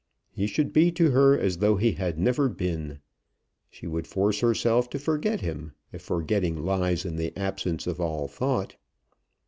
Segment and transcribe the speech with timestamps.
[0.31, 2.97] He should be to her as though he had never been.
[3.69, 8.27] She would force herself to forget him, if forgetting lies in the absence of all
[8.27, 8.77] thought.